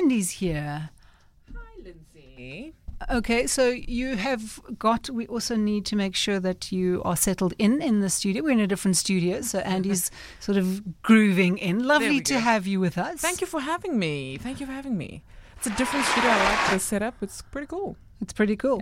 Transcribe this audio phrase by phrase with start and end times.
[0.00, 0.88] Andy's here.
[1.54, 2.72] Hi, Linzi.
[3.10, 5.10] Okay, so you have got.
[5.10, 8.42] We also need to make sure that you are settled in in the studio.
[8.42, 11.84] We're in a different studio, so Andy's sort of grooving in.
[11.86, 13.20] Lovely to have you with us.
[13.20, 14.38] Thank you for having me.
[14.38, 15.22] Thank you for having me.
[15.58, 16.30] It's a different studio.
[16.30, 17.16] I like the setup.
[17.20, 17.98] It's pretty cool.
[18.22, 18.80] It's pretty cool.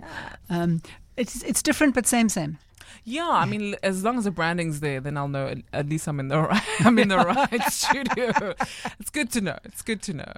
[0.49, 0.81] Um,
[1.17, 2.59] it's it's different, but same same.
[3.03, 6.19] Yeah, I mean, as long as the branding's there, then I'll know at, least I'm
[6.19, 6.63] in the right.
[6.79, 8.55] I'm in the right studio.
[8.99, 9.57] It's good to know.
[9.63, 10.33] It's good to know.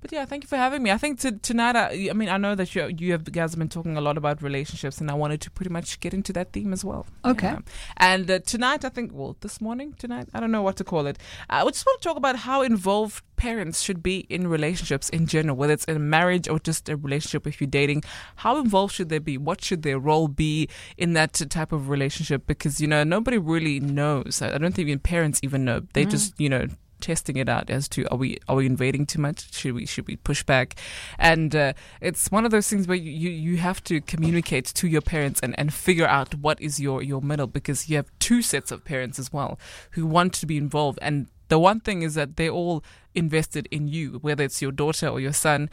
[0.00, 0.90] But yeah, thank you for having me.
[0.90, 3.58] I think to, tonight, I, I mean, I know that you you have guys have
[3.58, 6.52] been talking a lot about relationships, and I wanted to pretty much get into that
[6.52, 7.06] theme as well.
[7.24, 7.46] Okay.
[7.46, 7.58] Yeah.
[7.96, 11.06] And uh, tonight, I think, well, this morning, tonight, I don't know what to call
[11.06, 11.18] it.
[11.48, 15.56] I just want to talk about how involved parents should be in relationships in general,
[15.56, 18.02] whether it's in a marriage or just a relationship if you're dating.
[18.36, 19.38] How involved should they be?
[19.38, 21.93] What should their role be in that type of relationship?
[21.94, 24.42] Relationship because, you know, nobody really knows.
[24.42, 25.82] I don't think even parents even know.
[25.92, 26.66] They just, you know,
[27.04, 29.54] testing it out as to are we are we invading too much?
[29.54, 30.76] Should we should we push back?
[31.18, 34.88] And uh, it's one of those things where you, you you have to communicate to
[34.88, 38.40] your parents and and figure out what is your your middle because you have two
[38.42, 39.58] sets of parents as well
[39.92, 40.98] who want to be involved.
[41.02, 42.82] And the one thing is that they're all
[43.14, 45.68] invested in you whether it's your daughter or your son.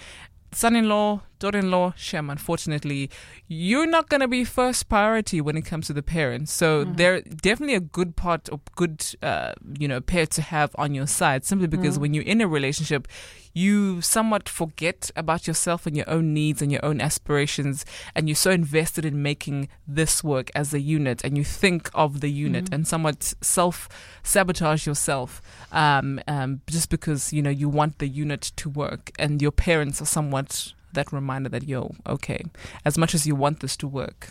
[0.54, 3.10] Son-in-law daughter-in-law shem unfortunately
[3.48, 6.52] you're not going to be first priority when it comes to the parents.
[6.52, 10.94] So they're definitely a good part or good uh, you know pair to have on
[10.94, 13.08] your side simply because when you're in a relationship
[13.54, 18.36] you somewhat forget about yourself and your own needs and your own aspirations and you're
[18.36, 22.70] so invested in making this work as a unit and you think of the unit
[22.72, 23.90] and somewhat self
[24.24, 25.42] sabotage yourself
[25.74, 30.02] um, um, just because you know you want the unit to work and your parents
[30.02, 32.44] are somewhat that reminder that yo okay
[32.86, 34.30] as much as you want this to work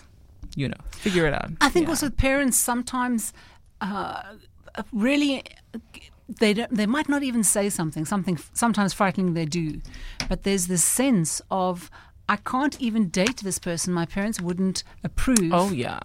[0.56, 1.91] you know figure it out I think Yeah.
[1.91, 3.33] also parents sometimes
[3.80, 4.22] uh,
[4.92, 5.42] really
[6.41, 9.81] they don't, they might not even say something something sometimes frightening they do,
[10.28, 11.91] but there's this sense of
[12.28, 13.92] I can't even date this person.
[13.92, 15.50] My parents wouldn't approve.
[15.53, 15.98] oh yeah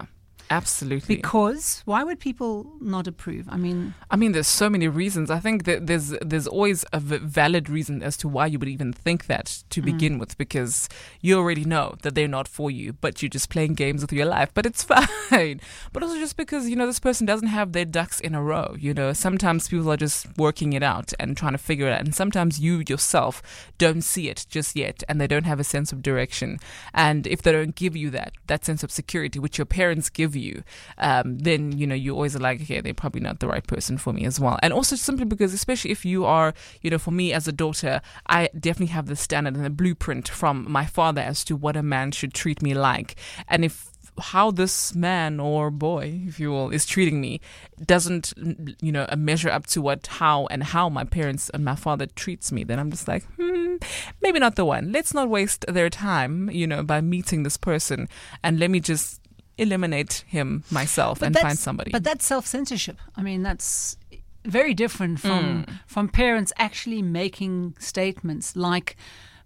[0.50, 3.46] absolutely Because why would people not approve?
[3.48, 5.30] I mean, I mean, there's so many reasons.
[5.30, 8.68] I think that there's there's always a v- valid reason as to why you would
[8.68, 9.86] even think that to mm.
[9.86, 10.88] begin with, because
[11.20, 14.26] you already know that they're not for you, but you're just playing games with your
[14.26, 14.50] life.
[14.54, 14.82] But it's
[15.30, 15.60] fine.
[15.92, 18.76] But also just because you know this person doesn't have their ducks in a row.
[18.78, 22.00] You know, sometimes people are just working it out and trying to figure it out,
[22.00, 23.42] and sometimes you yourself
[23.78, 26.58] don't see it just yet, and they don't have a sense of direction.
[26.94, 30.35] And if they don't give you that that sense of security, which your parents give
[30.36, 30.62] you,
[30.98, 33.98] um, then you know you always are like, okay, they're probably not the right person
[33.98, 34.58] for me as well.
[34.62, 38.00] And also simply because, especially if you are, you know, for me as a daughter,
[38.28, 41.82] I definitely have the standard and the blueprint from my father as to what a
[41.82, 43.16] man should treat me like,
[43.48, 47.40] and if how this man or boy, if you will, is treating me
[47.84, 48.32] doesn't,
[48.80, 52.50] you know, measure up to what, how, and how my parents and my father treats
[52.50, 53.76] me, then I'm just like, hmm,
[54.22, 54.92] maybe not the one.
[54.92, 58.08] Let's not waste their time, you know, by meeting this person,
[58.42, 59.20] and let me just
[59.58, 61.90] eliminate him myself and find somebody.
[61.90, 62.98] But that's self censorship.
[63.16, 63.96] I mean, that's
[64.44, 65.78] very different from Mm.
[65.86, 68.96] from parents actually making statements like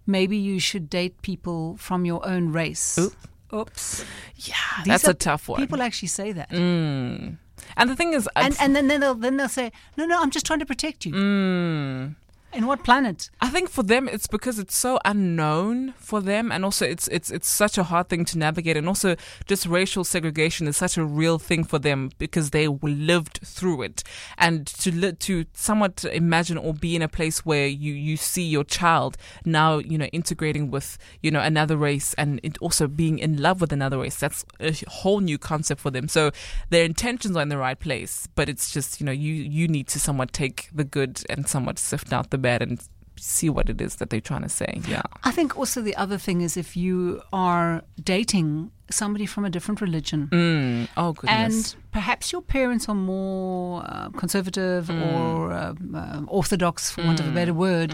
[0.05, 2.97] maybe you should date people from your own race.
[2.99, 3.13] Oop.
[3.53, 4.05] Oops.
[4.37, 4.55] yeah,
[4.85, 5.59] These that's a tough one.
[5.59, 6.49] People actually say that.
[6.51, 7.37] Mm.
[7.77, 10.31] And the thing is, I- And and then they'll then they'll say, "No, no, I'm
[10.31, 12.15] just trying to protect you." Mm.
[12.53, 13.29] In what planet?
[13.39, 17.31] I think for them it's because it's so unknown for them, and also it's it's
[17.31, 21.05] it's such a hard thing to navigate, and also just racial segregation is such a
[21.05, 24.03] real thing for them because they lived through it,
[24.37, 28.43] and to li- to somewhat imagine or be in a place where you you see
[28.43, 33.41] your child now you know integrating with you know another race and also being in
[33.41, 36.09] love with another race that's a whole new concept for them.
[36.09, 36.31] So
[36.69, 39.87] their intentions are in the right place, but it's just you know you you need
[39.87, 42.81] to somewhat take the good and somewhat sift out the bad and
[43.17, 44.81] see what it is that they're trying to say.
[44.87, 45.03] Yeah.
[45.23, 49.79] I think also the other thing is if you are dating somebody from a different
[49.81, 50.27] religion.
[50.31, 50.87] Mm.
[50.97, 51.73] Oh goodness.
[51.73, 55.13] And perhaps your parents are more uh, conservative Mm.
[55.13, 57.93] or um, uh, orthodox, for want of a better word,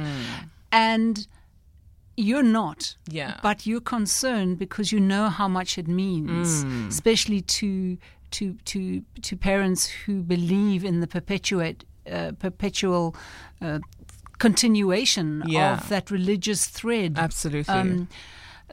[0.71, 1.27] and
[2.15, 2.95] you're not.
[3.09, 3.39] yeah.
[3.43, 6.87] But you're concerned because you know how much it means, Mm.
[6.87, 7.97] especially to
[8.31, 13.15] to to to parents who believe in the perpetuate uh, perpetual
[13.61, 13.79] uh,
[14.39, 15.73] continuation Yeah.
[15.73, 17.17] of that religious thread.
[17.17, 17.73] Absolutely.
[17.73, 18.07] Um,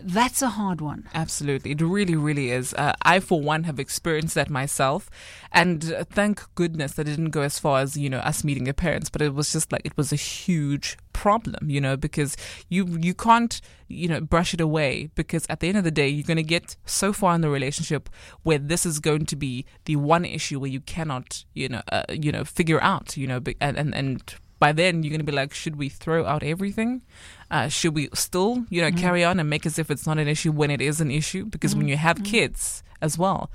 [0.03, 1.09] that's a hard one.
[1.15, 1.71] Absolutely.
[1.71, 2.75] It really, really is.
[2.75, 5.09] Uh, I, for one, have experienced that myself.
[5.53, 8.67] And uh, thank goodness that it didn't go as far as, you know, us meeting
[8.67, 12.37] your parents, but it was just like, it was a huge problem, you know, because
[12.69, 16.09] you, you can't, you know, brush it away because at the end of the day,
[16.09, 18.11] you're going to get so far in the relationship
[18.43, 22.03] where this is going to be the one issue where you cannot, you know, uh,
[22.11, 25.33] you know, figure out, you know, and, and, and by then you're going to be
[25.33, 27.03] like, should we throw out everything?
[27.51, 28.99] Uh, should we still, you know, mm-hmm.
[28.99, 31.45] carry on and make as if it's not an issue when it is an issue?
[31.45, 31.91] Because when mm-hmm.
[31.91, 32.33] you have mm-hmm.
[32.33, 33.51] kids as well,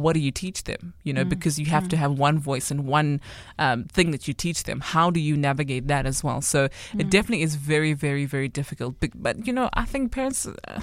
[0.00, 0.94] what do you teach them?
[1.02, 3.20] You know, because you have to have one voice and one
[3.58, 4.80] um, thing that you teach them.
[4.80, 6.40] How do you navigate that as well?
[6.40, 6.68] So
[6.98, 8.96] it definitely is very, very, very difficult.
[9.00, 10.80] But, but you know, I think parents, uh,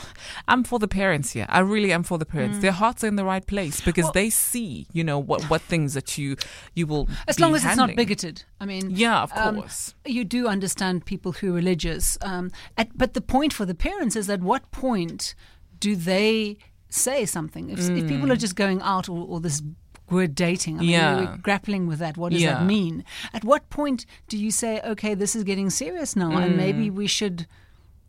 [0.48, 1.46] I'm for the parents here.
[1.50, 2.60] I really am for the parents.
[2.60, 5.62] Their hearts are in the right place because Well- they see, you know, what what
[5.62, 6.36] things that you
[6.74, 8.44] you will As long as it's not bigoted.
[8.60, 9.94] I mean, Yeah, of um, course.
[10.06, 12.18] you do understand people who are religious.
[12.22, 15.36] Um, at, but the point for the parents is at what point
[15.80, 16.58] do they
[16.93, 17.69] say something?
[17.69, 19.61] If, if people are just going out or, or this
[20.09, 20.93] word dating, I mean, Mm.
[20.93, 21.15] Yeah.
[21.19, 22.17] we're grappling with that.
[22.17, 22.55] What does Yeah.
[22.59, 23.03] that mean?
[23.33, 26.95] At what point do you say, okay, this is getting serious now, and maybe Mm.
[26.95, 27.47] we should,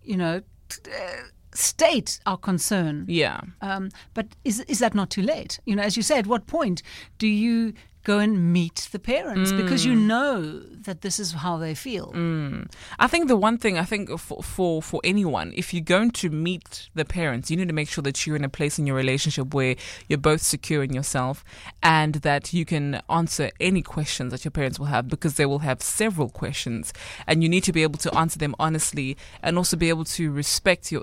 [0.02, 1.23] you know, t- uh,
[1.55, 3.05] state our concern?
[3.08, 3.40] Yeah.
[3.61, 5.61] Um, but is is that not too late?
[5.64, 6.82] You know, as you say, at what point
[7.19, 7.73] do you
[8.05, 9.87] go and meet the parents because Mm.
[9.87, 12.13] you know that this is how they feel?
[12.99, 16.29] I think the one thing I think for, for for anyone, if you're going to
[16.31, 18.97] meet the parents, you need to make sure that you're in a place in your
[18.97, 19.77] relationship where
[20.09, 21.45] you're both secure in yourself,
[21.83, 25.61] and that you can answer any questions that your parents will have because they will
[25.61, 26.93] have several questions,
[27.29, 30.33] and you need to be able to answer them honestly, and also be able to
[30.33, 31.03] respect your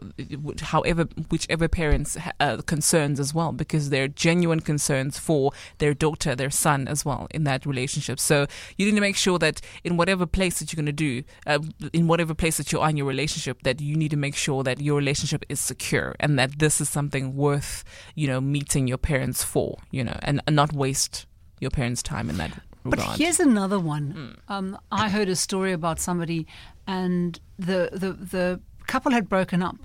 [0.61, 6.49] however whichever parents uh, concerns as well because they're genuine concerns for their daughter, their
[6.49, 8.19] son as well in that relationship.
[8.19, 8.47] So
[8.77, 11.59] you need to make sure that in whatever place that you're going to do, uh,
[11.93, 14.63] in whatever place that you are in your relationship, that you need to make sure
[14.63, 17.83] that your relationship is secure and that this is something worth,
[18.15, 21.25] you know, meeting your parents for, you know, and, and not waste
[21.61, 22.51] your parents' time in that
[22.83, 23.17] But regard.
[23.19, 24.37] here's another one.
[24.47, 26.47] Um, I heard a story about somebody,
[26.87, 29.75] and the the the couple had broken up,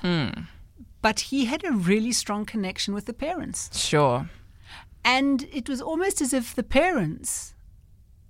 [1.02, 4.28] but he had a really strong connection with the parents, Sure.
[5.04, 7.54] And it was almost as if the parents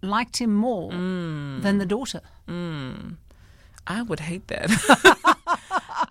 [0.03, 1.63] liked him more mm.
[1.63, 2.21] than the daughter.
[2.49, 3.17] Mm.
[3.87, 4.71] I would hate that.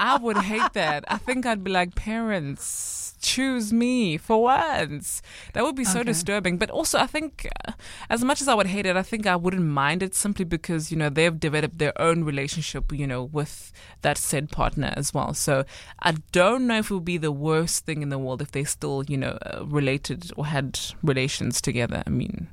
[0.03, 1.05] I would hate that.
[1.07, 5.21] I think I'd be like, parents, choose me for once.
[5.53, 6.11] That would be so Okay.
[6.11, 6.57] disturbing.
[6.57, 7.71] But also, I think, uh,
[8.09, 10.91] as much as I would hate it, I think I wouldn't mind it simply because,
[10.91, 13.71] you know, they've developed their own relationship, you know, with
[14.01, 15.33] that said partner as well.
[15.33, 15.63] So
[15.99, 18.65] I don't know if it would be the worst thing in the world if they
[18.65, 22.03] still, you know, uh, related or had relations together.
[22.05, 22.47] I mean,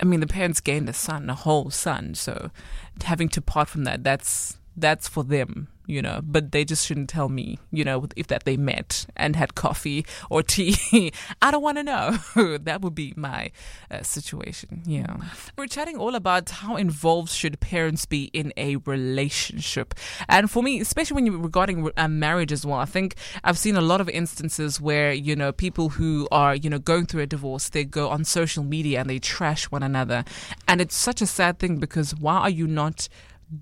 [0.00, 2.14] I mean, the parents gained a son, a whole son.
[2.14, 2.52] So
[3.02, 6.20] having to part from that, that's that's for them, you know.
[6.22, 10.04] But they just shouldn't tell me, you know, if that they met and had coffee
[10.30, 11.12] or tea.
[11.40, 12.18] I don't want to know.
[12.62, 13.50] that would be my
[13.90, 14.82] uh, situation.
[14.84, 15.16] Yeah.
[15.56, 19.94] We're chatting all about how involved should parents be in a relationship,
[20.28, 22.78] and for me, especially when you're regarding uh, marriage as well.
[22.78, 26.68] I think I've seen a lot of instances where you know people who are you
[26.68, 30.24] know going through a divorce, they go on social media and they trash one another,
[30.66, 33.08] and it's such a sad thing because why are you not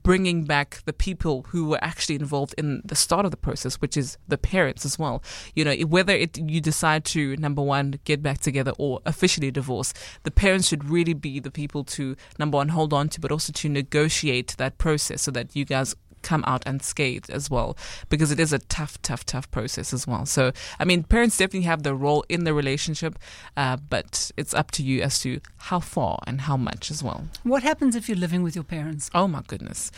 [0.02, 3.96] bringing back the people who were actually involved in the start of the process, which
[3.96, 5.22] is the parents as well.
[5.54, 9.92] You know, whether it you decide to number one get back together or officially divorce,
[10.22, 13.52] the parents should really be the people to number one hold on to, but also
[13.52, 17.76] to negotiate that process so that you guys come out unscathed as well
[18.08, 21.66] because it is a tough tough tough process as well so i mean parents definitely
[21.66, 23.18] have the role in the relationship
[23.56, 27.24] uh, but it's up to you as to how far and how much as well
[27.42, 29.10] What happens if you're living with your parents?
[29.14, 29.90] Oh my goodness.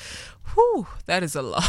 [0.55, 1.65] Whew, that is a lot.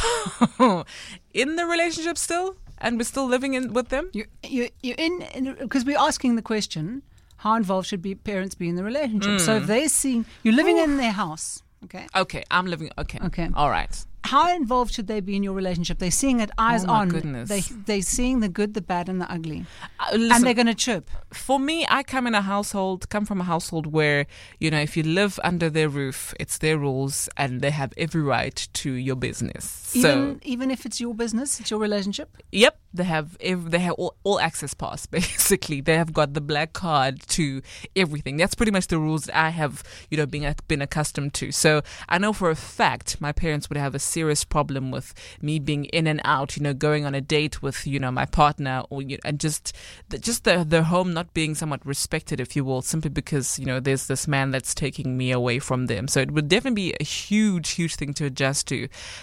[1.33, 2.55] in the relationship still?
[2.77, 4.09] And we're still living in with them?
[4.13, 7.01] You're, you're, you're in because we're asking the question:
[7.37, 9.39] How involved should be parents be in the relationship?
[9.39, 9.61] So Mm.
[9.61, 12.05] if they're seeing you're living in their house, okay.
[12.15, 13.19] Okay, I'm living okay.
[13.25, 13.49] Okay.
[13.55, 14.05] All right.
[14.33, 15.99] How involved should they be in your relationship?
[15.99, 17.09] They're seeing it eyes Oh my on.
[17.09, 17.47] goodness.
[17.49, 19.65] They they're seeing the good, the bad, and the ugly,
[19.99, 21.09] Uh, and they're going to chirp.
[21.33, 24.25] for me, I come in a household, come from a household where,
[24.59, 28.21] you know, if you live under their roof, it's their rules and they have every
[28.21, 29.63] right to your business.
[29.65, 32.29] So, Even even if it's your business, it's your relationship.
[32.51, 35.79] Yep, they have ev- they have all, all access pass basically.
[35.81, 37.61] They have got the black card to
[37.95, 38.37] everything.
[38.37, 41.51] That's pretty much the rules that I have, you know, being been accustomed to.
[41.51, 45.07] So I know for a fact my parents would have a serious problem with
[45.41, 48.25] me being in and out, you know, going on a date with you know my
[48.41, 49.63] partner or you and just
[50.09, 53.65] the, just the their home not being somewhat respected, if you will, simply because you
[53.69, 56.07] know there's this man that's taking me away from them.
[56.07, 58.77] So it would definitely be a huge, huge thing to adjust to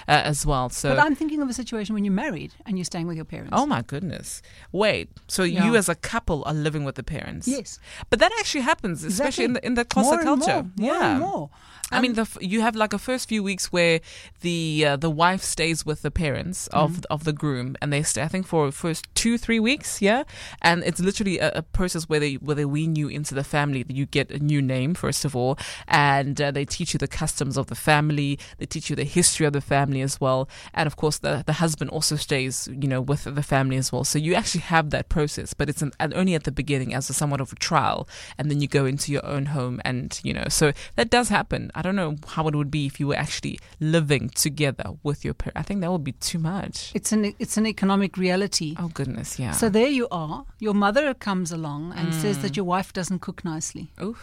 [0.08, 0.68] uh, as well.
[0.70, 3.28] So But I'm thinking of a situation when you're married and you're staying with your
[3.34, 3.52] parents.
[3.60, 4.42] Oh my goodness.
[4.72, 5.64] Wait, so Yeah.
[5.64, 7.44] you as a couple are living with the parents?
[7.48, 7.78] yes,
[8.10, 10.60] But that actually happens, especially in the in the Xhosa culture.
[10.62, 11.10] more, more yeah.
[11.12, 11.46] and more.
[11.92, 14.00] I mean, the f- you have like a first few weeks where
[14.40, 17.04] the uh, the wife stays with the parents of Mm.
[17.10, 20.22] of the groom, and they stay, I think, for first two three weeks, yeah.
[20.60, 23.84] And it's literally a, a process where they where they wean you into the family.
[23.88, 27.56] You get a new name first of all, and uh, they teach you the customs
[27.56, 28.38] of the family.
[28.58, 31.54] They teach you the history of the family as well, and of course, the the
[31.54, 34.04] husband also stays, you know, with the family as well.
[34.04, 37.12] So you actually have that process, but it's an, only at the beginning as a
[37.14, 38.08] somewhat of a trial,
[38.38, 41.70] and then you go into your own home, and you know, so that does happen.
[41.74, 45.34] I don't know how it would be if you were actually living together with your
[45.34, 45.58] parents.
[45.58, 46.92] I think that would be too much.
[46.94, 48.74] It's an it's an economic reality.
[48.78, 49.52] Oh goodness, yeah.
[49.52, 50.44] So there you are.
[50.60, 52.42] Your mother comes along and says Mm.
[52.42, 53.90] that your wife doesn't cook nicely.
[54.02, 54.18] Oof.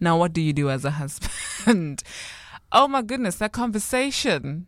[0.00, 2.02] Now, what do you do as a husband?
[2.72, 4.66] oh my goodness, that conversation.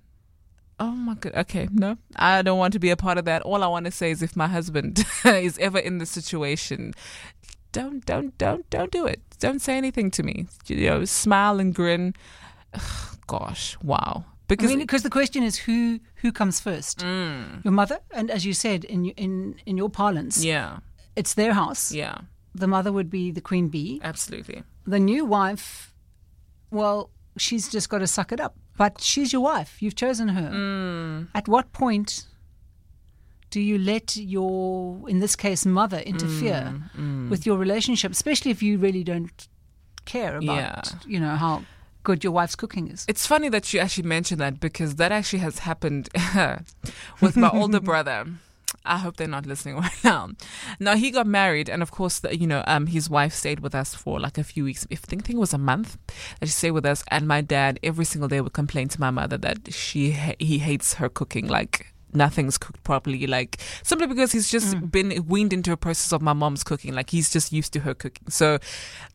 [0.80, 1.32] Oh my god.
[1.36, 3.42] Okay, no, I don't want to be a part of that.
[3.42, 6.92] All I want to say is, if my husband is ever in this situation,
[7.70, 9.20] don't, don't, don't, don't do it.
[9.42, 10.46] Don't say anything to me.
[10.66, 12.14] You know, smile and grin.
[12.75, 14.25] Ugh, gosh, wow.
[14.25, 18.30] I Because mean, because the question is who who comes first, Mm, your mother, and
[18.30, 20.78] as you said in in in your parlance, yeah,
[21.16, 21.84] it's their house.
[21.96, 22.16] yeah,
[22.54, 24.00] The mother would be the queen bee.
[24.04, 24.62] absolutely.
[24.87, 25.94] The new wife,
[26.70, 28.52] well, she's just got to suck it up.
[28.78, 29.82] But she's your wife.
[29.82, 30.50] You've chosen her.
[30.50, 32.26] Mm, At what point
[33.52, 37.28] do you let your, in this case, mother interfere mm.
[37.28, 39.47] with your relationship, especially if you really don't
[40.06, 40.82] care about, Yeah.
[41.06, 41.62] you know, how
[42.02, 43.04] good your wife's cooking is?
[43.09, 46.09] It's funny that you actually mentioned that because that actually has happened
[47.21, 48.26] with my older brother.
[48.87, 50.30] I hope they're not listening right now.
[50.80, 53.75] Now he got married, and of course, the, you know, um, his wife stayed with
[53.75, 54.87] us for like a few weeks.
[54.88, 55.99] If I think, think it was a month
[56.40, 59.11] that she stayed with us, and my dad every single day would complain to my
[59.11, 61.47] mother that she he hates her cooking.
[61.47, 63.26] Like nothing's cooked properly.
[63.26, 64.90] Like simply because he's just mm.
[64.90, 66.95] been weaned into a process of my mom's cooking.
[66.95, 68.28] Like he's just used to her cooking.
[68.28, 68.59] So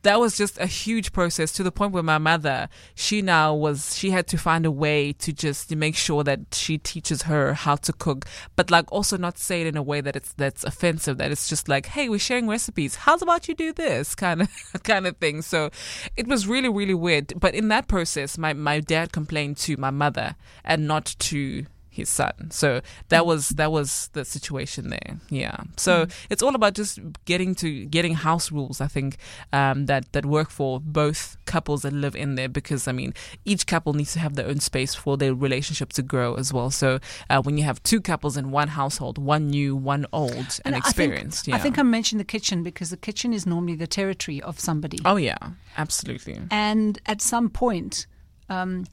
[0.04, 3.98] that was just a huge process to the point where my mother, she now was,
[3.98, 7.76] she had to find a way to just make sure that she teaches her how
[7.76, 8.26] to cook,
[8.56, 11.50] but like also not say it in a way that it's, that's offensive, that it's
[11.50, 12.96] just like, hey, we're sharing recipes.
[12.96, 14.50] How's about you do this kind of,
[14.84, 15.42] kind of thing.
[15.42, 15.70] So
[16.16, 17.34] it was really, really weird.
[17.40, 21.66] But in that process, my, my dad complained to my mother and not to
[21.98, 22.52] his son.
[22.52, 25.18] So that was that was the situation there.
[25.30, 25.58] Yeah.
[25.76, 28.80] So it's all about just getting to getting house rules.
[28.80, 29.18] I think
[29.52, 33.14] um, that that work for both couples that live in there because I mean
[33.44, 36.70] each couple needs to have their own space for their relationship to grow as well.
[36.70, 37.00] So
[37.30, 40.78] uh, when you have two couples in one household, one new, one old, and, I
[40.78, 41.46] experienced.
[41.46, 41.60] Think, yeah.
[41.60, 45.00] I think I mentioned the kitchen because the kitchen is normally the territory of somebody.
[45.04, 45.38] oh yeah,
[45.78, 46.40] absolutely.
[46.52, 48.06] And at some point,
[48.50, 48.86] um,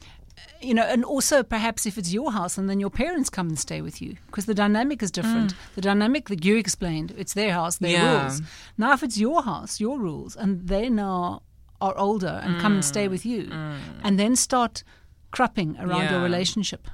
[0.61, 3.59] you know, and also perhaps if it's your house and then your parents come and
[3.59, 5.55] stay with you because the dynamic is different.
[5.75, 8.03] The dynamic that you explained, it's their house, their Mm.
[8.03, 8.21] Yeah.
[8.23, 8.43] rules.
[8.79, 11.43] Now, if it's your house, your rules, and they now
[11.81, 12.89] are older and come and Mm.
[12.95, 13.51] stay with you,
[14.03, 14.83] and then start
[15.33, 16.89] crapping around your relationship.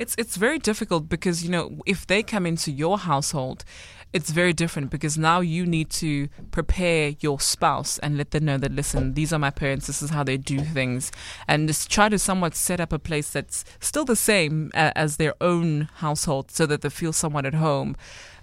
[0.00, 3.66] It's it's very difficult because you know if they come into your household,
[4.14, 8.56] it's very different because now you need to prepare your spouse and let them know
[8.56, 11.12] that listen, these are my parents, this is how they do things,
[11.46, 15.18] and just try to somewhat set up a place that's still the same uh, as
[15.18, 17.94] their own household so that they feel somewhat at home.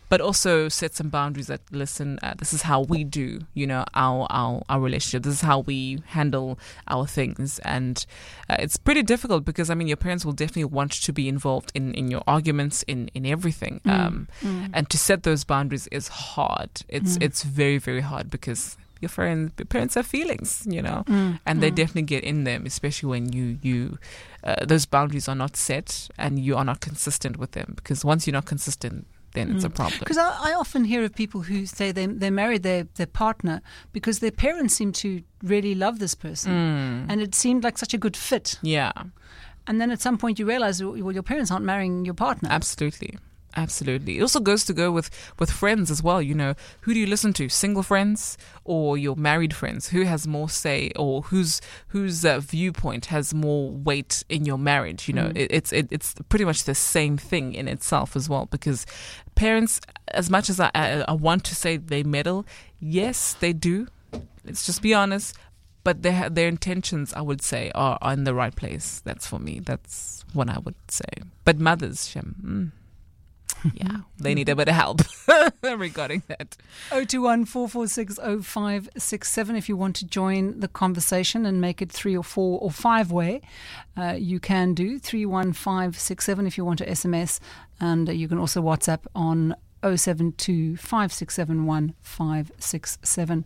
[0.10, 2.20] But also set some boundaries that listen.
[2.24, 5.24] Uh, this is how we do, you know, our our our relationship.
[5.24, 8.06] This is how we handle our things, and
[8.50, 11.72] uh, it's pretty difficult because I mean your parents will definitely want to be involved
[11.76, 13.82] in, in your arguments in in everything.
[13.86, 14.28] Um,
[14.74, 16.70] and to set those boundaries is hard.
[16.88, 21.04] It's it's very very hard because your friends your parents have feelings you know
[21.46, 24.00] and they definitely get in them especially when you you
[24.48, 27.74] uh, those boundaries are not set and you are not consistent with them.
[27.76, 29.06] Because once you're not consistent
[29.38, 32.30] then it's a problem Because I, I often hear of people who say they they
[32.32, 33.62] married their, their partner
[33.94, 35.10] because their parents seem to
[35.54, 37.12] really love this person, Mm.
[37.12, 38.60] and it seemed like such a good fit.
[38.64, 38.92] yeah
[39.70, 42.50] And then at some point you realize, well, your parents aren't marrying your partner.
[42.52, 43.12] Absolutely.
[43.58, 44.20] Absolutely.
[44.20, 45.10] It also goes to go with,
[45.40, 46.22] with friends as well.
[46.22, 47.50] You know, who do you listen to?
[47.50, 49.90] Single friends or your married friends?
[49.90, 55.08] Who has more say or whose whose uh, viewpoint has more weight in your marriage?
[55.08, 58.46] You know, it, it's it, it's pretty much the same thing in itself as well.
[58.46, 58.86] Because
[59.34, 62.46] parents, as much as I, I, I want to say they meddle,
[62.80, 63.88] yes, they do.
[64.46, 65.36] Let's just be honest.
[65.84, 69.02] But their their intentions, I would say, are, are in the right place.
[69.04, 69.62] That's for me.
[69.62, 71.10] That's what I would say.
[71.44, 72.72] But mothers, Shem, mm,
[73.74, 75.02] yeah, they need a bit of help
[75.64, 76.58] regarding that.
[76.90, 82.24] 021 446 0567 if you want to join the conversation and make it three or
[82.24, 83.42] four or five way.
[83.96, 87.40] Uh, you can do 31567 if you want to SMS,
[87.80, 93.46] and you can also WhatsApp on 072 567 1567.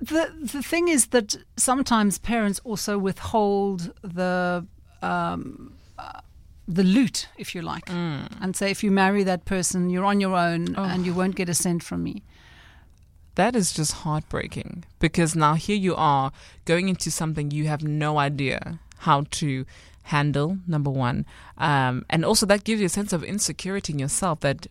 [0.00, 4.66] the the thing is that sometimes parents also withhold the
[5.02, 6.20] um, uh,
[6.66, 10.36] the loot, if you like, and say if you marry that person, you're on your
[10.36, 12.22] own and you won't get a cent from me.
[13.34, 16.30] That is just heartbreaking because now here you are
[16.64, 19.66] going into something you have no idea how to
[20.04, 21.26] handle, number one.
[21.58, 24.66] Um, and also, that gives you a sense of insecurity in yourself that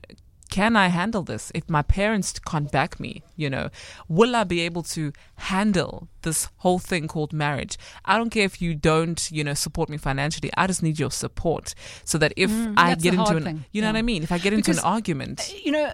[0.54, 3.12] can I handle this if my parents can't back me?
[3.36, 3.66] You know,
[4.08, 5.12] will I be able to
[5.52, 7.74] handle this whole thing called marriage?
[8.06, 10.52] I don't care if you don't, you know, support me financially.
[10.56, 11.74] I just need your support
[12.06, 13.66] so that if I Mm, that's get into an, thing.
[13.74, 13.94] you know Yeah.
[13.94, 14.22] what I mean?
[14.24, 15.92] If I get into an argument, You know,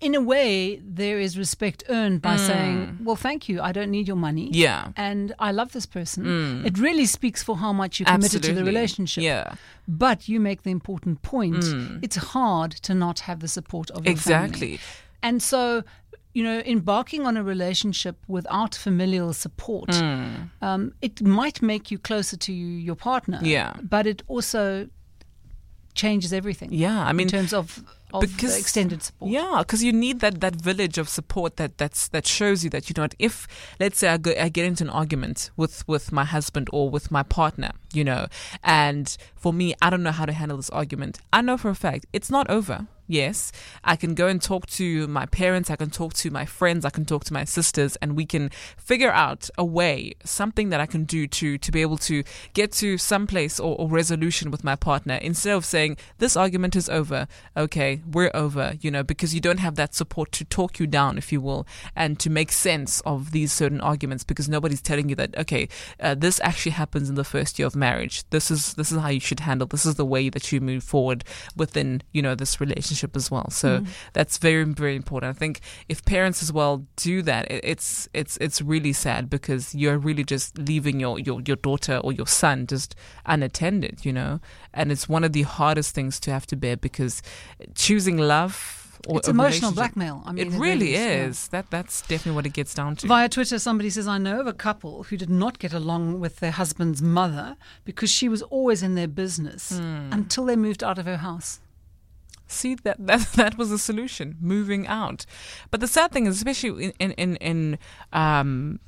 [0.00, 3.60] in a way, there is respect earned by saying, "Well, thank you.
[3.60, 4.92] I don't need your money." yeah.
[4.96, 6.24] And I love this person.
[6.24, 6.66] Mm.
[6.66, 9.24] It really speaks for how much you're committed to the relationship.
[9.24, 9.54] Yeah.
[9.88, 11.64] But you make the important point.
[12.02, 14.46] It's hard to not have the support of your family.
[14.46, 14.80] Exactly.
[15.22, 15.82] And so,
[16.32, 20.50] you know, embarking on a relationship without familial support, Mm.
[20.62, 23.40] um, it might make you closer to your partner.
[23.42, 23.72] Yeah.
[23.82, 24.88] But it also
[25.94, 26.72] changes everything.
[26.72, 27.04] Yeah.
[27.04, 29.30] I mean, in terms of, of because- extended support.
[29.30, 32.88] Yeah, because you need that, that village of support that that's that shows you that
[32.88, 33.46] you know what if
[33.78, 37.10] let's say I, go, I get into an argument with with my husband or with
[37.10, 38.26] my partner, you know,
[38.62, 41.20] and for me I don't know how to handle this argument.
[41.32, 42.86] I know for a fact it's not over.
[43.10, 46.84] Yes, I can go and talk to my parents, I can talk to my friends,
[46.84, 50.78] I can talk to my sisters, and we can figure out a way, something that
[50.78, 52.22] I can do to to be able to
[52.52, 56.76] get to some place or, or resolution with my partner instead of saying this argument
[56.76, 57.26] is over.
[57.56, 61.16] Okay, we're over, you know, because you don't have that support to talk you down,
[61.16, 65.14] if you will, and to make sense of these certain arguments because nobody's telling you
[65.14, 65.66] that okay,
[65.98, 68.28] uh, this actually happens in the first year of marriage.
[68.28, 69.66] This is this is how you should handle.
[69.66, 71.24] This is the way that you move forward
[71.56, 73.50] within you know this relationship as well.
[73.50, 75.30] So that's very very important.
[75.36, 79.74] I think if parents as well do that, it, it's it's it's really sad because
[79.74, 82.94] you're really just leaving your your your daughter or your son just
[83.26, 84.40] unattended, you know,
[84.74, 87.22] and it's one of the hardest things to have to bear because
[87.74, 88.74] choosing love.
[89.06, 90.24] Or It's emotional blackmail.
[90.26, 91.26] I mean, it really yeah.
[91.26, 91.46] is.
[91.48, 93.06] That that's definitely what it gets down to.
[93.06, 96.40] Via Twitter, somebody says, I know of a couple who did not get along with
[96.40, 100.12] their husband's mother because she was always in their business Hmm.
[100.12, 101.60] until they moved out of her house.
[102.48, 105.24] See that that that was the solution, moving out.
[105.70, 107.78] But the sad thing is, especially in in in,
[108.12, 108.80] um,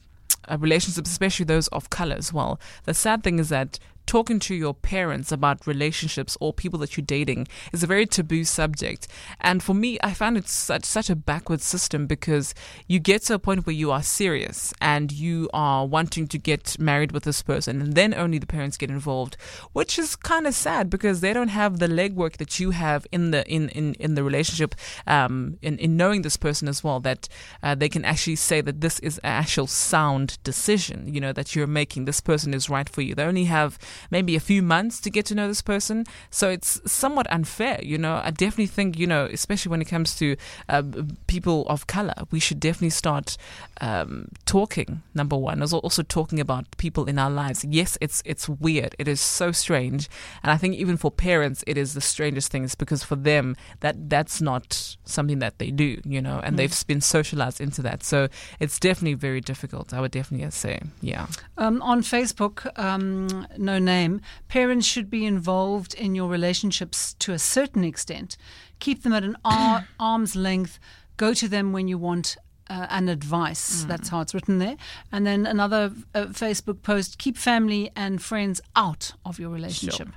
[0.48, 2.58] uh, relationships, especially those of color as well.
[2.84, 3.78] The sad thing is that
[4.10, 8.42] talking to your parents about relationships or people that you're dating is a very taboo
[8.42, 9.06] subject.
[9.40, 12.52] And for me, I found it such such a backward system because
[12.88, 16.76] you get to a point where you are serious and you are wanting to get
[16.80, 19.36] married with this person, and then only the parents get involved,
[19.74, 23.30] which is kind of sad because they don't have the legwork that you have in
[23.30, 24.74] the in in, in the relationship,
[25.06, 26.98] um, in in knowing this person as well.
[26.98, 27.28] That
[27.62, 31.14] uh, they can actually say that this is an actual sound decision.
[31.14, 32.06] You know that you're making.
[32.06, 33.14] This person is right for you.
[33.14, 33.78] They only have
[34.10, 37.80] maybe a few months to get to know this person, so it's somewhat unfair.
[37.82, 40.36] You know, I definitely think you know, especially when it comes to
[40.68, 40.82] uh,
[41.26, 43.36] people of color, we should definitely start
[43.80, 45.02] um, talking.
[45.14, 47.64] Number one, is also talking about people in our lives.
[47.64, 48.94] Yes, it's it's weird.
[48.98, 50.08] It is so strange,
[50.42, 54.08] and I think even for parents, it is the strangest things because for them that
[54.08, 56.00] that's not something that they do.
[56.04, 58.02] You know, and they've been socialized into that.
[58.02, 59.92] So it's definitely very difficult.
[59.92, 61.26] I would definitely say, yeah.
[61.56, 67.38] Um, on Facebook, um, no name, parents should be involved in your relationships to a
[67.38, 68.36] certain extent.
[68.78, 70.78] Keep them at an ar- arm's length.
[71.16, 72.36] Go to them when you want
[72.68, 73.84] uh, an advice.
[73.84, 74.76] That's how it's written there.
[75.10, 80.08] And then another uh, Facebook post keep family and friends out of your relationship.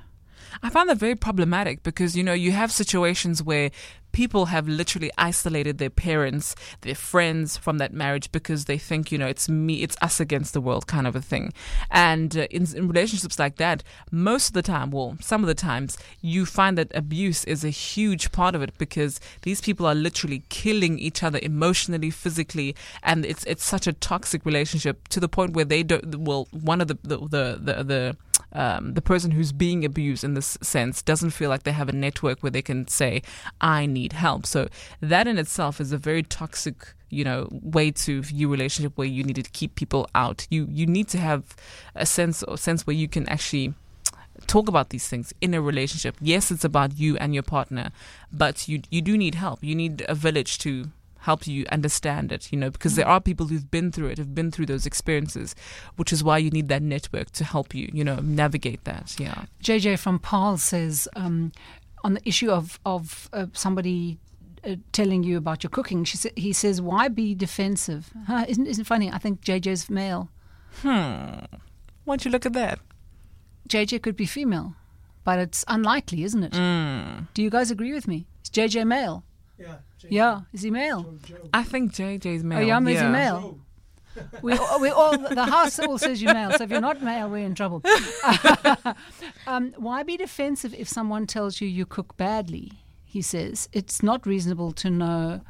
[0.61, 3.71] I find that very problematic because, you know, you have situations where
[4.13, 9.17] people have literally isolated their parents, their friends from that marriage because they think, you
[9.17, 11.51] know, it's me, it's us against the world kind of a thing.
[11.91, 15.55] And uh, in, in relationships like that, most of the time, well, some of the
[15.55, 19.95] times, you find that abuse is a huge part of it because these people are
[19.95, 25.27] literally killing each other emotionally, physically, and it's it's such a toxic relationship to the
[25.27, 26.19] point where they don't.
[26.19, 28.17] Well, one of the the the the, the
[28.53, 31.93] um, the person who's being abused in this sense doesn't feel like they have a
[31.93, 33.21] network where they can say,
[33.59, 34.45] I need help.
[34.45, 34.67] So
[35.01, 39.23] that in itself is a very toxic, you know, way to view relationship where you
[39.23, 40.47] need to keep people out.
[40.49, 41.55] You you need to have
[41.95, 43.73] a sense or sense where you can actually
[44.47, 46.15] talk about these things in a relationship.
[46.21, 47.91] Yes, it's about you and your partner,
[48.31, 49.63] but you you do need help.
[49.63, 50.89] You need a village to
[51.23, 54.35] help you understand it, you know, because there are people who've been through it, have
[54.35, 55.55] been through those experiences,
[55.95, 59.15] which is why you need that network to help you, you know, navigate that.
[59.17, 59.45] Yeah.
[59.63, 61.53] JJ from Paarl says um,
[62.03, 64.19] on the issue of of uh, somebody
[64.65, 66.03] uh, telling you about your cooking.
[66.03, 68.45] She sa- he says, "Why be defensive?" Huh?
[68.47, 69.09] Isn't isn't it funny?
[69.11, 70.29] I think JJ's male.
[70.81, 71.45] Hmm.
[72.05, 72.79] Why don't you look at that?
[73.69, 74.75] JJ could be female,
[75.23, 76.51] but it's unlikely, isn't it?
[76.51, 77.27] Mm.
[77.33, 78.27] Do you guys agree with me?
[78.43, 79.23] Is JJ male?
[79.57, 79.75] Yeah.
[79.97, 81.03] Jane Yeah, is he male?
[81.03, 81.49] Joe, Joe.
[81.53, 82.59] I think JJ's male.
[82.59, 83.09] Oh, yeah, is he yeah.
[83.09, 83.59] male?
[84.41, 86.51] We, we all the house all says you're male.
[86.51, 87.81] So if you're not male, we're in trouble.
[89.47, 92.73] um, why be defensive if someone tells you you cook badly?
[93.05, 95.41] He says it's not reasonable to know.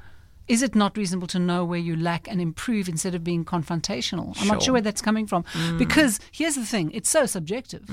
[0.47, 4.33] Is it not reasonable to know where you lack and improve instead of being confrontational?
[4.41, 4.61] I'm not Sure.
[4.61, 5.45] sure where that's coming from.
[5.77, 7.85] Because here's the thing it's so subjective.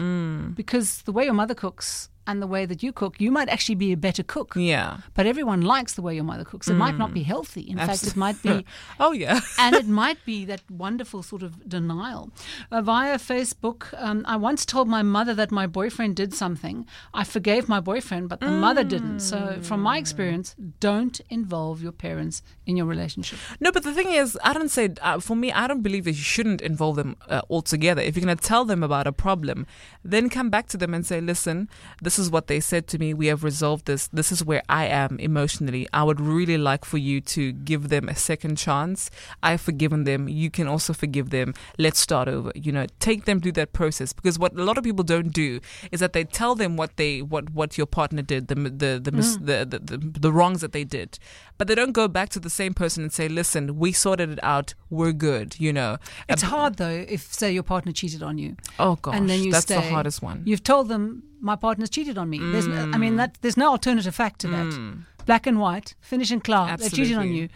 [0.55, 3.75] Because the way your mother cooks and the way that you cook, you might actually
[3.75, 4.55] be a better cook.
[4.57, 4.99] Yeah.
[5.15, 6.69] But everyone likes the way your mother cooks.
[6.69, 7.63] It might not be healthy.
[7.63, 8.65] In fact, it might be
[9.01, 9.41] Oh yeah.
[9.59, 12.31] and it might be that wonderful sort of denial.
[12.71, 16.87] Uh, via Facebook, um, I once told my mother that my boyfriend did something.
[17.15, 19.21] I forgave my boyfriend, but the mother didn't.
[19.21, 23.39] So, from my experience, don't involve your parents in your relationship.
[23.59, 25.53] No, but the thing is, I don't say uh, for me.
[25.53, 28.03] I don't believe that you shouldn't involve them uh, altogether.
[28.03, 29.67] If you're going to tell them about a problem,
[30.05, 31.69] then come back to them and say, "Listen,
[32.03, 33.15] this is what they said to me.
[33.15, 34.09] We have resolved this.
[34.09, 35.87] This is where I am emotionally.
[35.93, 39.11] I would really like for you to give them a second chance.
[39.45, 40.29] I've forgiven them.
[40.29, 41.55] You can also forgive them.
[41.79, 42.51] Let's start over.
[42.57, 45.61] You know, take them through that process because what a lot of people don't do
[45.93, 49.13] is that they tell them what they what what your partner did, the the the
[49.13, 49.47] mis- mm.
[49.47, 51.19] the, the, the the wrongs that they did,
[51.59, 54.41] but they don't go back to the same person and say, "Listen, we sorted it
[54.43, 54.75] out.
[54.89, 58.97] We're good." You know, It's hard though if, say, your partner cheated on you, Oh
[58.97, 59.75] gosh, and then you that's stay.
[59.77, 60.43] the hardest one.
[60.47, 62.39] You've told them my partner's cheated on me.
[62.39, 64.99] There's, I mean, that there's no alternative fact to that.
[65.27, 66.77] Black and white, finish and clear.
[66.77, 67.49] They cheated on you.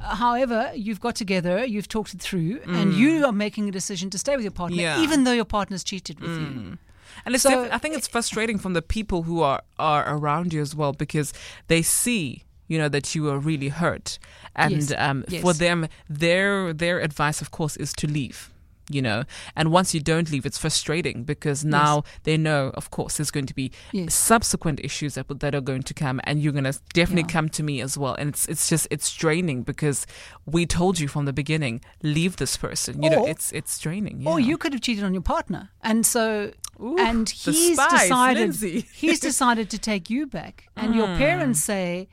[0.00, 4.10] Uh, However, you've got together, you've talked it through, and you are making a decision
[4.10, 5.00] to stay with your partner, Yeah.
[5.00, 6.78] even though your partner's cheated with you.
[7.24, 10.60] And it's So- I think it's frustrating from the people who are, are around you
[10.60, 11.32] as well because
[11.68, 14.18] they see you know that you are really hurt
[14.56, 14.92] and Yes.
[14.98, 15.40] um, Yes.
[15.40, 18.50] for them their their advice of course is to leave
[18.88, 19.24] you know
[19.56, 23.46] and once you don't leave it's frustrating because now they know of course there's going
[23.46, 24.14] to be Yes.
[24.14, 27.32] subsequent issues that, that are going to come and you're going to definitely Yeah.
[27.32, 30.06] come to me as well and it's it's just it's draining because
[30.44, 34.38] we told you from the beginning leave this person you know it's it's draining Or
[34.38, 34.46] yeah.
[34.46, 38.86] you could have cheated on your partner, and so Ooh, and he's decided Linzi.
[38.92, 41.16] he's decided to take you back, and your hmm.
[41.16, 42.08] parents say,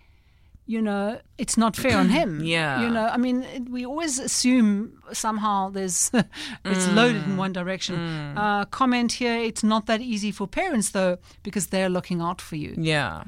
[0.66, 2.42] you know, it's not fair on him.
[2.56, 2.82] Yeah.
[2.84, 6.10] you know, I mean, it- we always assume somehow there's
[6.66, 7.96] it's loaded in one direction.
[8.38, 12.56] Uh, comment here: it's not that easy for parents though, because they're looking out for
[12.56, 12.74] you.
[12.78, 13.24] yeah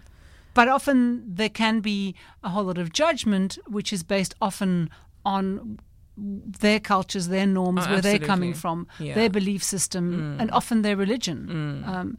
[0.54, 4.90] But often there can be a whole lot of judgment, which is based often
[5.24, 5.78] on
[6.62, 9.12] their cultures, their norms, Oh, where they're coming from, Yeah.
[9.12, 9.16] Mm.
[9.16, 12.18] their belief system, and often their religion, um,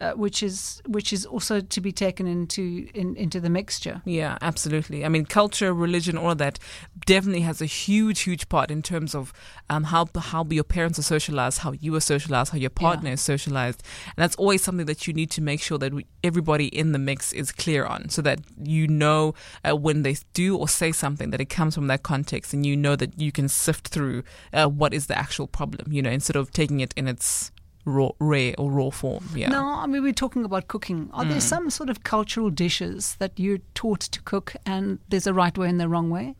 [0.00, 4.02] uh, which is which is also to be taken into in, into the mixture.
[4.04, 5.04] Yeah, absolutely.
[5.04, 6.58] I mean, culture, religion, all of that
[7.06, 9.32] definitely has a huge, huge part in terms of
[9.70, 13.22] um, how how your parents are socialized, how you are socialized, how your partner is
[13.22, 16.92] socialized, and that's always something that you need to make sure that we, everybody in
[16.92, 20.92] the mix is clear on, so that you know uh, when they do or say
[20.92, 24.22] something that it comes from that context, and you know that you can sift through
[24.52, 25.90] uh, what is the actual problem.
[25.90, 27.50] You know, instead of taking it in its
[27.86, 29.24] raw, rare or raw form.
[29.34, 29.48] Yeah.
[29.48, 31.08] No, I mean we're talking about cooking.
[31.14, 31.28] Are Mm.
[31.30, 35.56] there some sort of cultural dishes that you're taught to cook, and there's a right
[35.56, 36.34] way and the wrong way?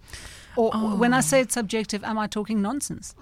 [0.57, 1.19] Or when Oh.
[1.19, 3.15] I say it's subjective, am I talking nonsense?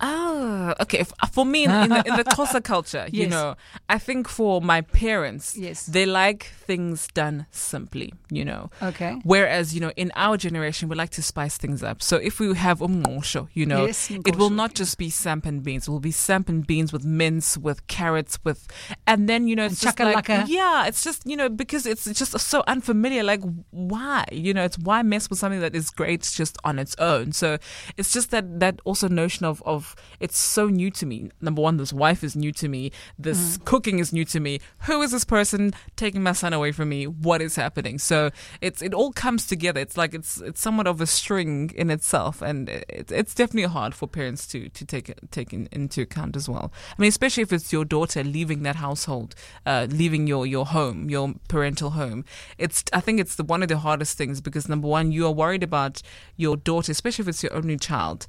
[0.00, 1.04] Ah, okay.
[1.32, 3.56] For me, in, in the, in the Xhosa culture, you know,
[3.88, 5.86] I think for my parents, Yes.
[5.86, 8.70] they like things done simply, you know.
[8.82, 9.20] Okay.
[9.24, 12.02] Whereas, you know, in our generation, we like to spice things up.
[12.02, 15.62] So if we have umngqosho, you know, Yes, it will not just be samp and
[15.62, 15.88] beans.
[15.88, 18.68] It will be samp and beans with mince, with carrots, with,
[19.06, 22.04] and then, you know, it's And just like, yeah, it's just, you know, because it's
[22.04, 23.22] just so unfamiliar.
[23.24, 24.24] Like, why?
[24.30, 27.32] You know, it's why mess with something that is great just on its own.
[27.32, 27.58] So
[27.96, 29.87] it's just that, that also notion of, of,
[30.20, 31.30] it's so new to me.
[31.40, 32.90] Number one, this wife is new to me.
[33.18, 33.64] This Mm.
[33.64, 34.60] cooking is new to me.
[34.86, 37.06] Who is this person taking my son away from me?
[37.06, 37.98] What is happening?
[37.98, 39.80] So it's it all comes together.
[39.80, 43.94] It's like it's it's somewhat of a string in itself, and it, it's definitely hard
[43.94, 46.72] for parents to to take take in, into account as well.
[46.96, 49.34] I mean, especially if it's your daughter leaving that household,
[49.66, 52.24] uh, leaving your your home, your parental home.
[52.58, 55.32] It's I think it's the one of the hardest things because number one, you are
[55.32, 56.02] worried about
[56.36, 58.26] your daughter, especially if it's your only child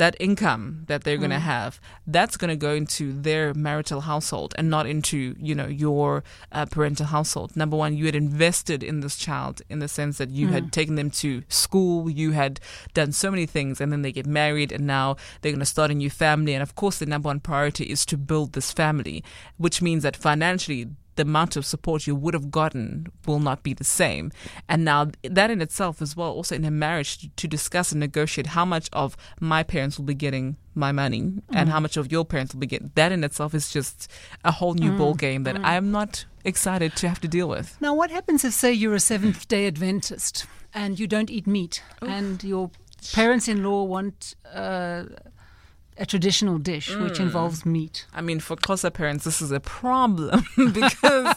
[0.00, 4.54] that income that they're going to have that's going to go into their marital household
[4.56, 7.54] and not into you know your uh, parental household.
[7.54, 10.94] Number one you had invested in this child in the sense that you had taken
[10.94, 12.60] them to school you had
[12.94, 15.90] done so many things and then they get married and now they're going to start
[15.90, 16.54] a new family.
[16.54, 19.22] And of course the number one priority is to build this family
[19.58, 20.88] which means that financially
[21.20, 24.32] the amount of support you would have gotten will not be the same.
[24.70, 28.00] And now that in itself as well, also in a marriage to, to discuss and
[28.00, 31.42] negotiate how much of my parents will be getting my money mm.
[31.52, 34.10] and how much of your parents will be getting that in itself is just
[34.44, 34.96] a whole new mm.
[34.96, 35.64] ball game that mm.
[35.64, 37.76] I'm not excited to have to deal with.
[37.82, 41.82] Now, what happens if, say, you're a Seventh Day Adventist and you don't eat meat,
[42.02, 42.08] Oof.
[42.08, 42.70] and your
[43.12, 45.04] parents-in-law want uh,
[46.00, 47.04] a traditional dish mm.
[47.04, 48.06] which involves meat.
[48.14, 51.36] I mean, for Xhosa parents, this is a problem because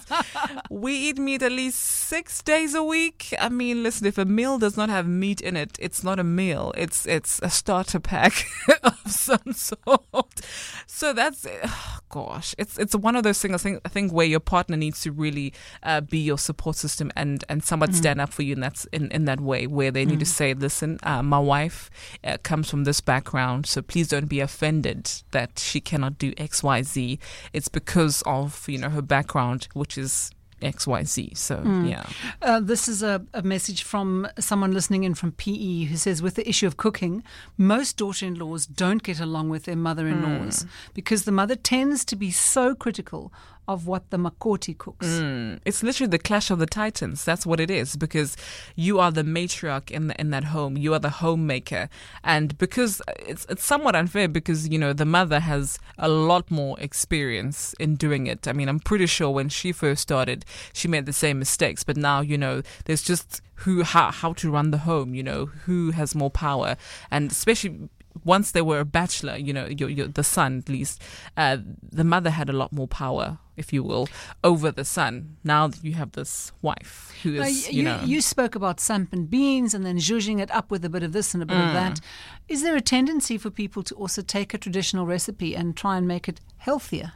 [0.69, 3.33] we eat meat at least six days a week.
[3.39, 6.23] I mean, listen, if a meal does not have meat in it, it's not a
[6.23, 6.73] meal.
[6.77, 8.45] It's it's a starter pack
[8.83, 10.41] of some sort.
[10.87, 13.53] So that's oh gosh, it's it's one of those things.
[13.53, 17.11] I think I think where your partner needs to really uh, be your support system
[17.17, 17.95] and and somewhat mm.
[17.95, 20.19] stand up for you in that in, in that way where they need mm.
[20.19, 21.89] to say, listen, uh, my wife
[22.23, 26.31] uh, comes from this background, so please don't be a offended that she cannot do
[26.33, 27.17] XYZ,
[27.53, 31.37] it's because of, you know, her background, which is XYZ.
[31.37, 31.89] So, mm.
[31.89, 32.05] yeah.
[32.41, 36.35] Uh, this is a, a, message from someone listening in from PE who says with
[36.35, 37.23] the issue of cooking,
[37.57, 40.69] most daughter in laws don't get along with their mother in laws mm.
[40.93, 43.33] because the mother tends to be so critical
[43.67, 45.07] of what the Makoti cooks.
[45.07, 45.59] Mm.
[45.65, 47.23] It's literally the clash of the titans.
[47.23, 48.35] That's what it is because
[48.75, 50.77] you are the matriarch in the, in that home.
[50.77, 51.89] You are the homemaker,
[52.23, 56.79] and because it's it's somewhat unfair because you know the mother has a lot more
[56.79, 58.47] experience in doing it.
[58.47, 61.97] I mean, I'm pretty sure when she first started, she made the same mistakes, but
[61.97, 65.91] now you know there's just who how, how to run the home you know who
[65.91, 66.75] has more power
[67.11, 67.87] and especially
[68.23, 71.01] once they were a bachelor, you know, your, your, the son at least,
[71.37, 71.57] uh,
[71.91, 74.07] the mother had a lot more power, if you will,
[74.43, 75.37] over the son.
[75.43, 78.01] Now that you have this wife who is, you, you, know.
[78.03, 81.13] You spoke about samp and beans and then zhuzhing it up with a bit of
[81.13, 81.67] this and a bit mm.
[81.67, 81.99] of that.
[82.47, 86.07] Is there a tendency for people to also take a traditional recipe and try and
[86.07, 87.13] make it healthier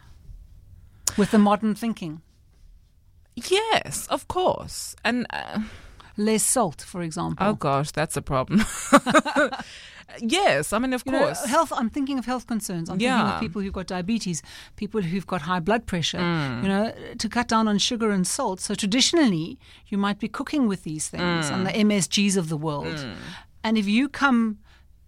[1.17, 2.21] with the modern thinking?
[3.35, 4.95] Yes, of course.
[5.03, 5.27] And.
[5.29, 5.61] Uh,
[6.19, 7.45] Less salt, for example.
[7.45, 8.65] Oh gosh, that's a problem.
[10.19, 11.43] Yes, I mean, of you course.
[11.43, 11.73] Know, health.
[11.75, 12.89] I'm thinking of health concerns.
[12.89, 13.17] I'm yeah.
[13.17, 14.41] thinking of people who've got diabetes,
[14.75, 16.19] people who've got high blood pressure.
[16.19, 16.63] Mm.
[16.63, 18.59] You know, to cut down on sugar and salt.
[18.59, 21.51] So traditionally, you might be cooking with these things mm.
[21.51, 22.97] on the MSGs of the world.
[22.97, 23.15] Mm.
[23.63, 24.59] And if you come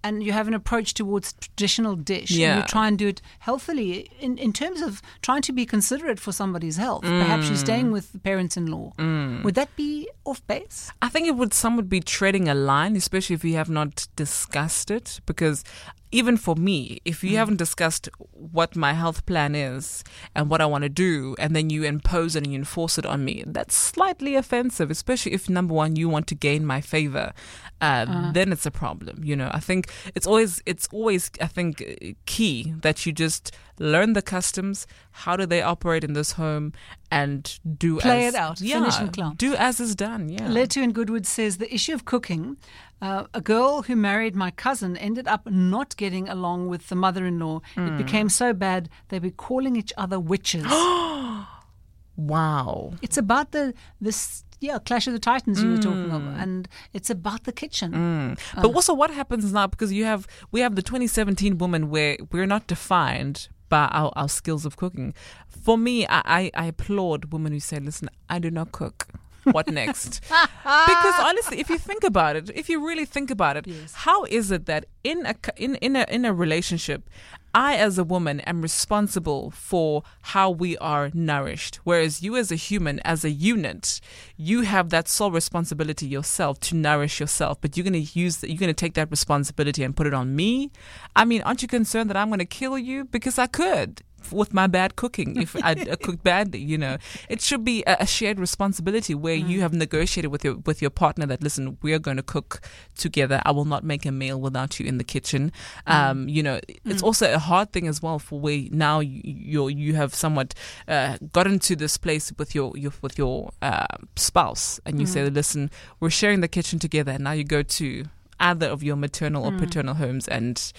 [0.03, 2.51] and you have an approach towards traditional dish yeah.
[2.51, 6.19] and you try and do it healthily in, in terms of trying to be considerate
[6.19, 7.21] for somebody's health mm.
[7.21, 9.43] perhaps you're staying with the parents-in-law mm.
[9.43, 12.95] would that be off base i think it would some would be treading a line
[12.95, 15.63] especially if you have not discussed it because
[16.11, 17.35] even for me, if you mm.
[17.35, 20.03] haven't discussed what my health plan is
[20.35, 23.05] and what I want to do, and then you impose it and you enforce it
[23.05, 27.33] on me, that's slightly offensive, especially if number one, you want to gain my favor.
[27.81, 28.31] Uh, uh.
[28.31, 29.23] Then it's a problem.
[29.23, 34.13] You know, I think it's always, it's always, I think, key that you just learn
[34.13, 34.87] the customs.
[35.11, 36.73] How do they operate in this home?
[37.11, 38.61] And do play as, it out.
[38.61, 39.35] Yeah, finish and clown.
[39.35, 40.29] Do as is done.
[40.29, 40.47] Yeah.
[40.47, 42.57] Letu in Goodwood says the issue of cooking.
[43.01, 47.61] Uh, a girl who married my cousin ended up not getting along with the mother-in-law.
[47.75, 47.87] Mm.
[47.87, 47.97] It hmm.
[47.97, 50.65] became so bad they were calling each other witches.
[52.15, 52.93] wow!
[53.01, 56.41] It's about the this yeah, Clash of the Titans you were talking about, mm.
[56.41, 57.93] and it's about the kitchen.
[57.93, 58.39] Mm.
[58.55, 59.67] But uh, also, what happens now?
[59.67, 64.29] Because you have we have the 2017 woman where we're not defined by our, our
[64.29, 65.13] skills of cooking.
[65.47, 69.07] For me, I, I, I applaud women who say, "Listen, I do not cook."
[69.43, 70.21] what next?
[70.21, 73.93] because honestly, if you think about it, if you really think about it, yes.
[73.93, 77.09] how is it that in a in in a in a relationship,
[77.53, 82.55] I as a woman am responsible for how we are nourished, whereas you as a
[82.55, 83.99] human, as a unit,
[84.37, 87.59] you have that sole responsibility yourself to nourish yourself.
[87.61, 90.13] But you're going to use that, you're going to take that responsibility and put it
[90.13, 90.71] on me.
[91.15, 94.03] I mean, aren't you concerned that I'm going to kill you because I could?
[94.31, 96.59] With my bad cooking if I, I cook badly.
[96.59, 96.97] You know,
[97.29, 99.47] it should be a, a shared responsibility where mm.
[99.47, 102.61] you have negotiated with your with your partner that listen, we are going to cook
[102.95, 103.41] together.
[103.45, 105.51] I will not make a meal without you in the kitchen.
[105.87, 105.93] Mm.
[105.93, 107.03] Um, you know, it's mm.
[107.03, 110.53] also a hard thing as well for where now you you you have somewhat
[110.87, 115.21] uh, gotten to this place with your, your with your uh, spouse, and you say,
[115.21, 115.33] mm.
[115.33, 118.05] listen, we're sharing the kitchen together, and now you go to
[118.39, 119.59] either of your maternal or mm.
[119.59, 120.71] paternal homes, and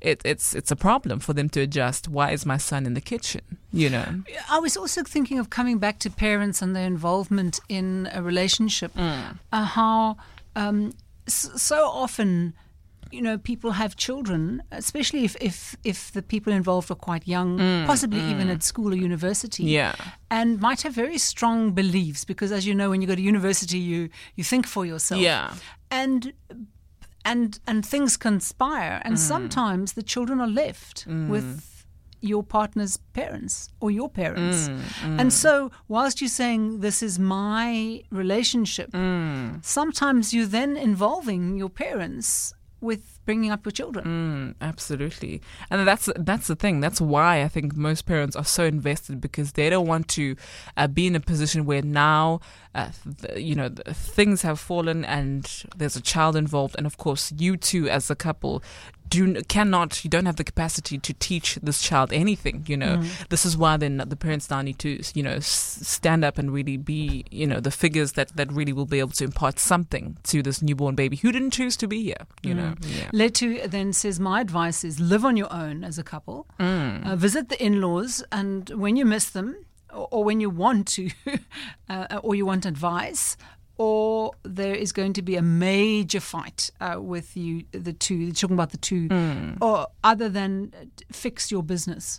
[0.00, 2.08] it, it's it's a problem for them to adjust.
[2.08, 3.42] Why is my son in the kitchen?
[3.72, 4.22] You know.
[4.50, 8.94] I was also thinking of coming back to parents and their involvement in a relationship.
[8.94, 9.38] Mm.
[9.52, 10.16] Uh, how
[10.54, 10.92] um,
[11.26, 12.54] so often
[13.10, 17.58] you know, people have children, especially if, if, if the people involved are quite young,
[17.58, 18.30] mm, possibly mm.
[18.30, 19.64] even at school or university.
[19.64, 19.94] Yeah.
[20.30, 23.78] And might have very strong beliefs because, as you know, when you go to university,
[23.78, 25.20] you, you think for yourself.
[25.20, 25.54] Yeah.
[25.90, 26.32] And
[27.26, 29.18] and and things conspire and mm.
[29.18, 31.28] sometimes the children are left mm.
[31.28, 31.84] with
[32.20, 34.68] your partner's parents or your parents.
[34.68, 39.64] Mm, And so, whilst you're saying this is my relationship, mm.
[39.64, 44.54] sometimes you're then involving your parents with bringing up your children.
[44.60, 46.80] Mm, absolutely, and that's that's the thing.
[46.80, 50.36] That's why I think most parents are so invested because they don't want to
[50.76, 52.40] uh, be in a position where now,
[52.74, 56.96] uh, th- you know, th- things have fallen and there's a child involved, and of
[56.96, 58.62] course, you two as a couple
[59.08, 63.02] do cannot you don't have the capacity to teach this child anything you know?
[63.28, 66.76] This is why then the parents now need to you know stand up and really
[66.76, 70.42] be you know the figures that that really will be able to impart something to
[70.42, 72.74] this newborn baby who didn't choose to be here you know?
[72.80, 73.10] Yeah.
[73.12, 77.06] Letu then says, My advice is live on your own as a couple, Mm.
[77.06, 79.56] uh, visit the in laws, and when you miss them,
[79.92, 81.10] or, or when you want to,
[81.88, 83.36] uh, or you want advice,
[83.78, 88.34] or there is going to be a major fight uh, with you, the two, you're
[88.34, 89.58] talking about the two, Mm.
[89.60, 92.18] or other than uh, fix your business.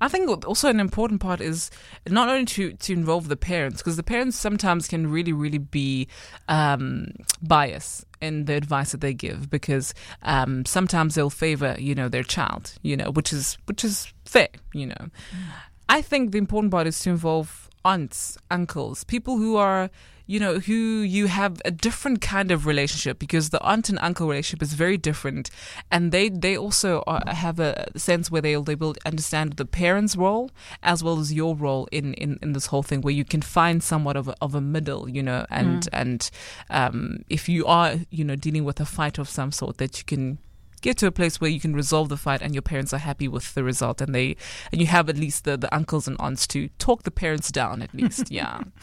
[0.00, 1.70] I think also an important part is
[2.08, 6.06] not only to, to involve the parents, because the parents sometimes can really, really be
[6.48, 7.08] um,
[7.42, 9.92] biased in the advice that they give, because
[10.22, 14.48] um, sometimes they'll favor, you know, their child, you know, which is which is fair,
[14.72, 15.10] you know.
[15.88, 19.90] I think the important part is to involve aunts, uncles, people who are,
[20.26, 24.26] you know, who you have a different kind of relationship because the aunt and uncle
[24.26, 25.50] relationship is very different,
[25.90, 30.16] and they they also are, have a sense where they'll they will understand the parents'
[30.16, 30.50] role
[30.82, 33.82] as well as your role in, in, in this whole thing, where you can find
[33.82, 36.30] somewhat of a, of a middle, you know, and and
[36.70, 40.04] um, if you are you know dealing with a fight of some sort, that you
[40.04, 40.38] can
[40.80, 43.26] get to a place where you can resolve the fight and your parents are happy
[43.26, 44.36] with the result and they
[44.70, 47.80] and you have at least the, the uncles and aunts to talk the parents down
[47.80, 48.30] at least.
[48.30, 48.60] Yeah